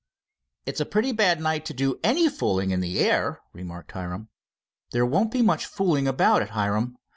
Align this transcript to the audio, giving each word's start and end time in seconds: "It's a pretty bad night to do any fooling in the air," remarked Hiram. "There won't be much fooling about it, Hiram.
"It's 0.65 0.79
a 0.79 0.85
pretty 0.87 1.11
bad 1.11 1.39
night 1.39 1.63
to 1.65 1.75
do 1.75 1.99
any 2.03 2.27
fooling 2.27 2.71
in 2.71 2.79
the 2.79 2.97
air," 3.01 3.39
remarked 3.53 3.91
Hiram. 3.91 4.29
"There 4.89 5.05
won't 5.05 5.29
be 5.29 5.43
much 5.43 5.67
fooling 5.67 6.07
about 6.07 6.41
it, 6.41 6.49
Hiram. 6.49 6.97